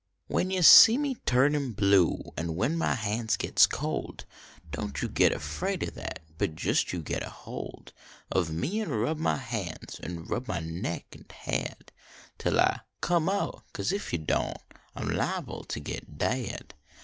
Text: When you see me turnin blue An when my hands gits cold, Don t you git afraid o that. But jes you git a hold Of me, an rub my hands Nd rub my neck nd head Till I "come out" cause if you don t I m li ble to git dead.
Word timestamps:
When 0.25 0.49
you 0.49 0.63
see 0.63 0.97
me 0.97 1.13
turnin 1.27 1.73
blue 1.73 2.31
An 2.35 2.55
when 2.55 2.75
my 2.75 2.95
hands 2.95 3.37
gits 3.37 3.67
cold, 3.67 4.25
Don 4.71 4.93
t 4.93 5.01
you 5.03 5.07
git 5.07 5.31
afraid 5.31 5.83
o 5.83 5.91
that. 5.91 6.23
But 6.39 6.55
jes 6.65 6.91
you 6.91 7.03
git 7.03 7.21
a 7.21 7.29
hold 7.29 7.93
Of 8.31 8.49
me, 8.51 8.79
an 8.79 8.89
rub 8.89 9.19
my 9.19 9.37
hands 9.37 9.99
Nd 10.03 10.27
rub 10.27 10.47
my 10.47 10.59
neck 10.59 11.05
nd 11.15 11.31
head 11.31 11.91
Till 12.39 12.59
I 12.59 12.79
"come 13.01 13.29
out" 13.29 13.63
cause 13.73 13.91
if 13.91 14.11
you 14.11 14.17
don 14.17 14.55
t 14.55 14.61
I 14.95 15.01
m 15.03 15.09
li 15.15 15.39
ble 15.45 15.63
to 15.65 15.79
git 15.79 16.17
dead. 16.17 16.73